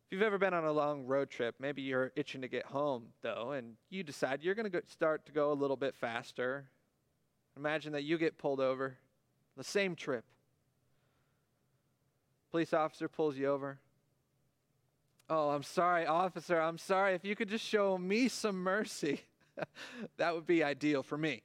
[0.06, 3.06] If you've ever been on a long road trip, maybe you're itching to get home,
[3.22, 6.64] though, and you decide you're going to start to go a little bit faster.
[7.56, 8.96] Imagine that you get pulled over
[9.56, 10.24] the same trip.
[12.50, 13.78] Police officer pulls you over.
[15.28, 16.60] Oh, I'm sorry, officer.
[16.60, 17.14] I'm sorry.
[17.14, 19.20] If you could just show me some mercy,
[20.16, 21.42] that would be ideal for me.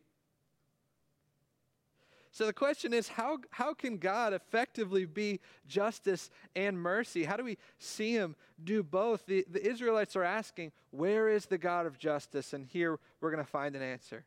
[2.32, 7.24] So the question is how, how can God effectively be justice and mercy?
[7.24, 9.26] How do we see him do both?
[9.26, 12.54] The, the Israelites are asking, Where is the God of justice?
[12.54, 14.26] And here we're going to find an answer.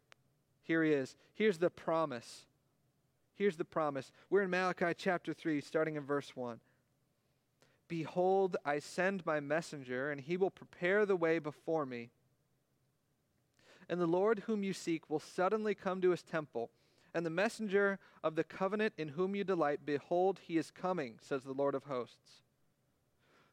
[0.65, 1.17] Here he is.
[1.35, 2.47] Here's the promise.
[3.35, 4.11] Here's the promise.
[4.31, 6.61] We're in Malachi chapter 3, starting in verse 1.
[7.89, 12.11] Behold, I send my messenger, and he will prepare the way before me.
[13.89, 16.71] And the Lord whom you seek will suddenly come to his temple.
[17.15, 21.43] And the messenger of the covenant in whom you delight, behold, he is coming, says
[21.45, 22.43] the Lord of hosts.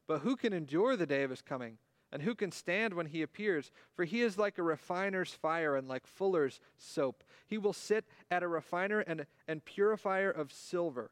[0.07, 1.77] But who can endure the day of his coming?
[2.11, 3.69] And who can stand when he appears?
[3.93, 7.23] For he is like a refiner's fire and like fuller's soap.
[7.45, 11.11] He will sit at a refiner and, and purifier of silver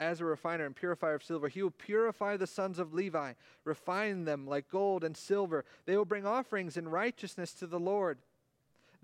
[0.00, 1.48] as a refiner and purifier of silver.
[1.48, 5.64] He will purify the sons of Levi, refine them like gold and silver.
[5.86, 8.18] They will bring offerings in righteousness to the Lord.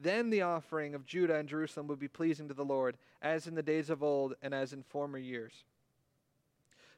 [0.04, 3.54] Then the offering of Judah and Jerusalem will be pleasing to the Lord, as in
[3.54, 5.64] the days of old and as in former years.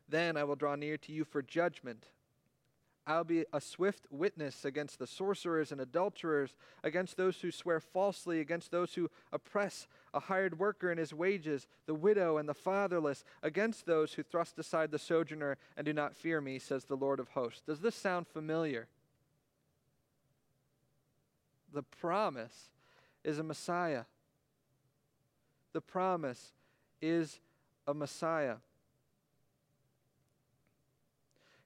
[0.09, 2.07] Then I will draw near to you for judgment.
[3.07, 8.41] I'll be a swift witness against the sorcerers and adulterers, against those who swear falsely,
[8.41, 13.23] against those who oppress a hired worker in his wages, the widow and the fatherless,
[13.41, 17.21] against those who thrust aside the sojourner and do not fear me, says the Lord
[17.21, 17.63] of hosts.
[17.65, 18.89] Does this sound familiar?
[21.73, 22.71] The promise
[23.27, 24.05] is a Messiah.
[25.73, 26.53] The promise
[27.03, 27.41] is
[27.87, 28.57] a Messiah.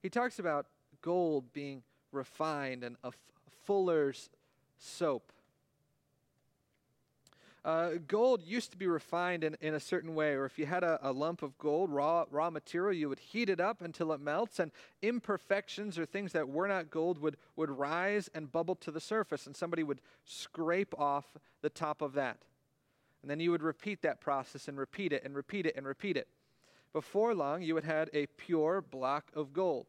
[0.03, 0.66] He talks about
[1.03, 3.12] gold being refined and a
[3.64, 4.30] fuller's
[4.78, 5.32] soap.
[7.62, 10.82] Uh, gold used to be refined in, in a certain way, or if you had
[10.82, 14.20] a, a, lump of gold, raw, raw material, you would heat it up until it
[14.20, 18.90] melts, and imperfections or things that were not gold would, would rise and bubble to
[18.90, 21.26] the surface, and somebody would scrape off
[21.61, 22.38] the top of that.
[23.20, 26.16] And then you would repeat that process and repeat it and repeat it and repeat
[26.16, 26.28] it.
[26.94, 29.86] Before long, you would have a pure block of gold.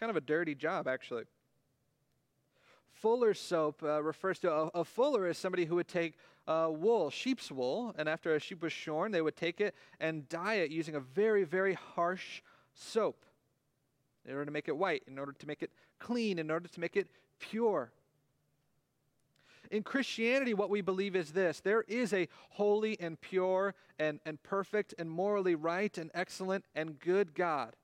[0.00, 1.24] Kind of a dirty job, actually.
[3.02, 6.14] Fuller's soap uh, refers to a, a, fuller as somebody who would take
[6.46, 10.28] uh, wool, sheep's wool, and after a sheep was shorn, they would take it and
[10.28, 12.42] dye it using a very, very harsh
[12.74, 13.24] soap
[14.24, 16.78] in order to make it white, in order to make it clean, in order to
[16.78, 17.08] make it
[17.40, 17.90] pure.
[19.72, 24.40] In Christianity, what we believe is this there is a holy and pure and, and
[24.44, 27.74] perfect and morally right and excellent and good God.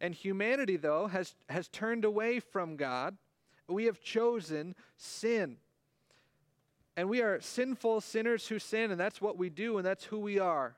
[0.00, 3.16] And humanity, though, has, has turned away from God
[3.68, 5.58] we have chosen sin.
[6.96, 10.18] And we are sinful sinners who sin, and that's what we do, and that's who
[10.18, 10.74] we are.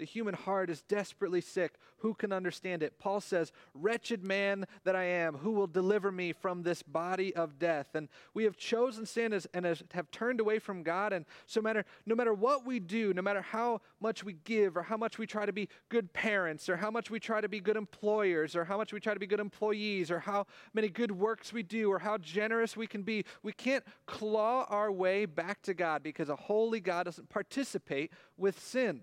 [0.00, 1.74] The human heart is desperately sick.
[1.98, 2.98] Who can understand it?
[2.98, 7.58] Paul says, Wretched man that I am, who will deliver me from this body of
[7.58, 7.88] death?
[7.92, 11.12] And we have chosen sin as, and as, have turned away from God.
[11.12, 14.82] And so matter, no matter what we do, no matter how much we give, or
[14.82, 17.60] how much we try to be good parents, or how much we try to be
[17.60, 21.12] good employers, or how much we try to be good employees, or how many good
[21.12, 25.60] works we do, or how generous we can be, we can't claw our way back
[25.60, 29.02] to God because a holy God doesn't participate with sin.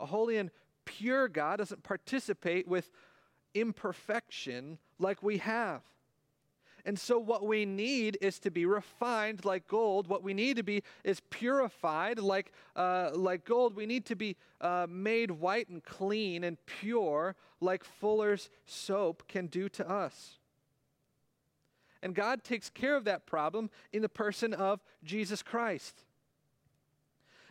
[0.00, 0.50] A holy and
[0.84, 2.90] pure God doesn't participate with
[3.54, 5.82] imperfection like we have.
[6.84, 10.08] And so, what we need is to be refined like gold.
[10.08, 13.76] What we need to be is purified like, uh, like gold.
[13.76, 19.48] We need to be uh, made white and clean and pure like Fuller's soap can
[19.48, 20.38] do to us.
[22.02, 26.04] And God takes care of that problem in the person of Jesus Christ.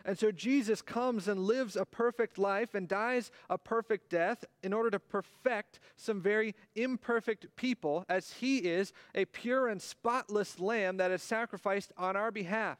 [0.08, 4.72] And so Jesus comes and lives a perfect life and dies a perfect death in
[4.72, 10.96] order to perfect some very imperfect people, as he is a pure and spotless lamb
[10.96, 12.78] that is sacrificed on our behalf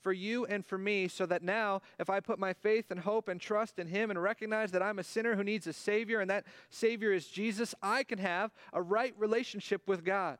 [0.00, 3.28] for you and for me, so that now, if I put my faith and hope
[3.28, 6.30] and trust in Him and recognize that I'm a sinner who needs a Savior, and
[6.30, 10.38] that Savior is Jesus, I can have a right relationship with God.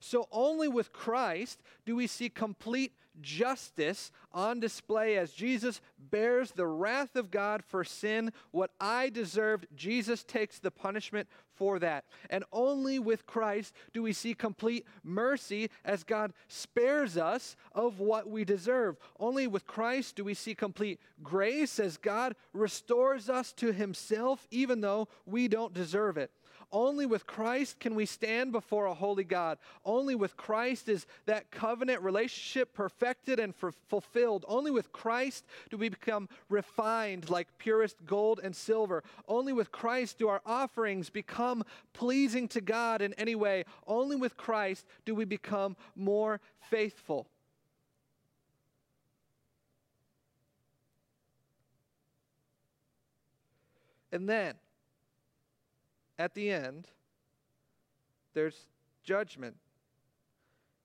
[0.00, 6.66] So, only with Christ do we see complete justice on display as Jesus bears the
[6.66, 8.32] wrath of God for sin.
[8.50, 12.04] What I deserved, Jesus takes the punishment for that.
[12.30, 18.28] And only with Christ do we see complete mercy as God spares us of what
[18.28, 18.96] we deserve.
[19.20, 24.80] Only with Christ do we see complete grace as God restores us to Himself even
[24.80, 26.30] though we don't deserve it.
[26.72, 29.58] Only with Christ can we stand before a holy God.
[29.84, 34.46] Only with Christ is that covenant relationship perfected and for fulfilled.
[34.48, 39.04] Only with Christ do we become refined like purest gold and silver.
[39.28, 41.62] Only with Christ do our offerings become
[41.92, 43.64] pleasing to God in any way.
[43.86, 47.26] Only with Christ do we become more faithful.
[54.10, 54.54] And then,
[56.22, 56.86] at the end,
[58.32, 58.66] there's
[59.02, 59.56] judgment.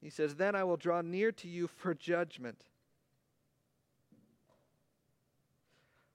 [0.01, 2.63] He says, Then I will draw near to you for judgment.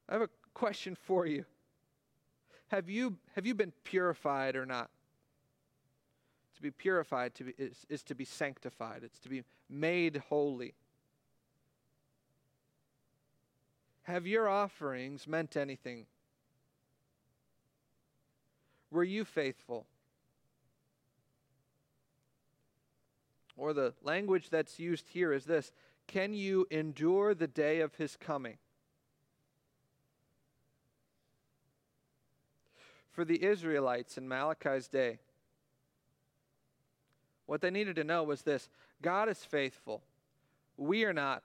[0.09, 1.45] I have a question for you.
[2.67, 4.91] Have you, have you been purified or not?
[6.57, 10.75] To be purified to be, is, is to be sanctified, it's to be made holy.
[14.03, 16.07] Have your offerings meant anything
[18.93, 19.87] were you faithful?
[23.57, 25.73] Or the language that's used here is this
[26.07, 28.59] Can you endure the day of his coming?
[33.11, 35.19] For the Israelites in Malachi's day,
[37.47, 38.69] what they needed to know was this
[39.01, 40.03] God is faithful.
[40.77, 41.43] We are not.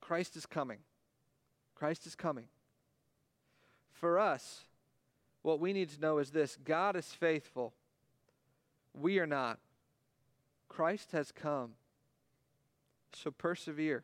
[0.00, 0.78] Christ is coming.
[1.74, 2.46] Christ is coming.
[3.92, 4.64] For us,
[5.46, 7.72] what we need to know is this God is faithful.
[8.92, 9.60] We are not.
[10.68, 11.74] Christ has come.
[13.14, 14.02] So persevere.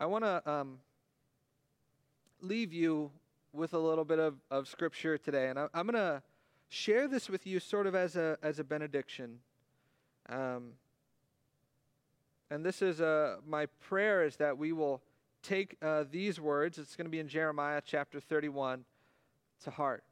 [0.00, 0.78] I want to um,
[2.40, 3.10] leave you
[3.52, 5.50] with a little bit of, of scripture today.
[5.50, 6.22] And I, am going to
[6.70, 9.40] share this with you sort of as a, as a benediction.
[10.30, 10.70] Um,
[12.50, 15.02] and this is a, my prayer is that we will
[15.42, 18.84] take uh, these words, it's going to be in Jeremiah chapter 31,
[19.64, 20.04] to heart.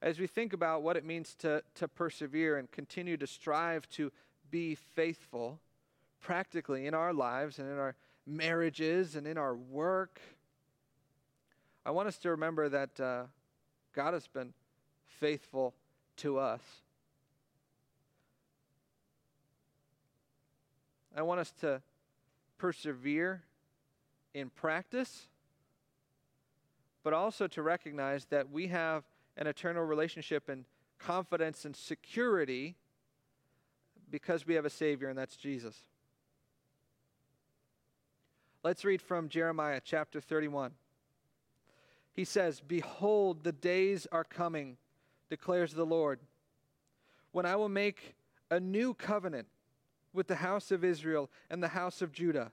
[0.00, 4.10] As we think about what it means to, to persevere and continue to strive to
[4.50, 5.60] be faithful
[6.20, 7.94] practically in our lives and in our
[8.26, 10.20] marriages and in our work,
[11.84, 13.24] I want us to remember that uh,
[13.92, 14.52] God has been
[15.06, 15.74] faithful
[16.18, 16.62] to us.
[21.16, 21.82] I want us to
[22.58, 23.42] persevere
[24.34, 25.28] in practice,
[27.02, 29.04] but also to recognize that we have
[29.36, 30.64] an eternal relationship and
[30.98, 32.76] confidence and security
[34.10, 35.82] because we have a Savior, and that's Jesus.
[38.62, 40.72] Let's read from Jeremiah chapter 31.
[42.12, 44.76] He says, Behold, the days are coming,
[45.30, 46.20] declares the Lord,
[47.32, 48.14] when I will make
[48.50, 49.48] a new covenant
[50.12, 52.52] with the house of Israel and the house of Judah.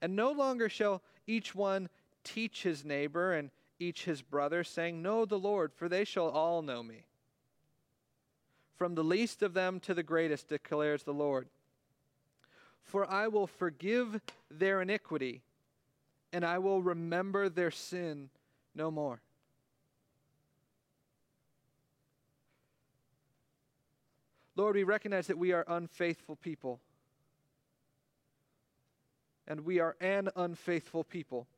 [0.00, 1.88] And no longer shall each one
[2.24, 6.62] teach his neighbor and each his brother, saying, Know the Lord, for they shall all
[6.62, 7.04] know me.
[8.76, 11.48] From the least of them to the greatest, declares the Lord.
[12.82, 14.20] For I will forgive
[14.50, 15.42] their iniquity,
[16.32, 18.30] and I will remember their sin
[18.74, 19.20] no more.
[24.56, 26.80] Lord, we recognize that we are unfaithful people.
[29.50, 31.48] And we are an unfaithful people.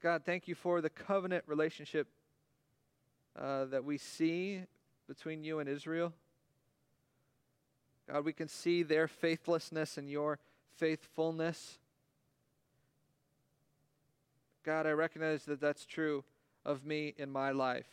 [0.00, 2.06] God, thank you for the covenant relationship
[3.36, 4.60] uh, that we see
[5.08, 6.12] between you and Israel.
[8.08, 10.38] God, we can see their faithlessness and your
[10.76, 11.80] faithfulness.
[14.64, 16.22] God, I recognize that that's true
[16.64, 17.88] of me in my life.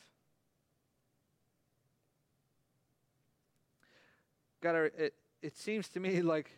[4.61, 6.51] God, it, it seems to me like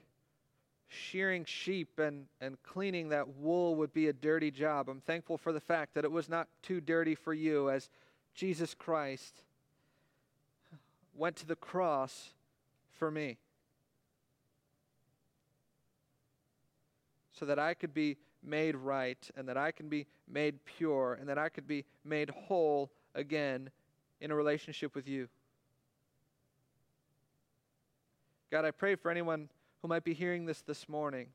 [0.87, 4.89] shearing sheep and, and cleaning that wool would be a dirty job.
[4.89, 7.89] I'm thankful for the fact that it was not too dirty for you as
[8.35, 9.41] Jesus Christ
[11.15, 12.29] went to the cross
[12.97, 13.37] for me.
[17.31, 21.27] So that I could be made right and that I can be made pure and
[21.29, 23.69] that I could be made whole again
[24.21, 25.27] in a relationship with you.
[28.53, 29.49] God, I pray for anyone
[29.81, 31.29] who might be hearing this this morning.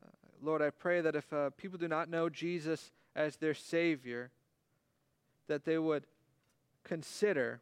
[0.00, 0.06] Uh,
[0.40, 4.30] Lord, I pray that if uh, people do not know Jesus as their Savior,
[5.48, 6.04] that they would
[6.84, 7.60] consider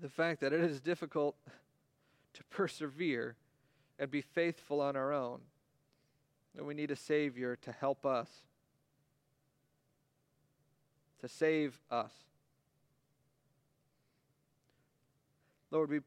[0.00, 1.36] the fact that it is difficult
[2.32, 3.36] to persevere
[3.98, 5.40] and be faithful on our own.
[6.56, 8.30] And we need a Savior to help us,
[11.20, 12.12] to save us.
[15.74, 15.98] Lord, we,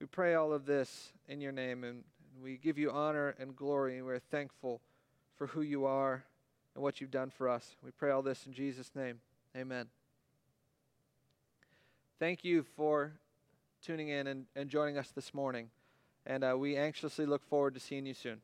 [0.00, 2.02] we pray all of this in your name, and,
[2.42, 4.80] we give you honor and glory, and we're thankful
[5.36, 6.24] for who you are
[6.74, 7.76] and what you've done for us.
[7.84, 9.20] We pray all this in Jesus' name.
[9.54, 9.88] Amen.
[12.18, 13.12] Thank you for
[13.84, 15.68] tuning in and, and joining us this morning,
[16.24, 18.40] and uh, we anxiously look forward to seeing you soon.